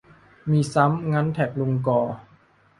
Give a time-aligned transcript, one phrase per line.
[0.51, 2.01] มีซ้ำ งั้นแท็กลุงก่อ